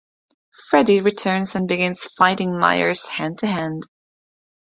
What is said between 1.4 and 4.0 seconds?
and begins fighting Myers hand-to-hand.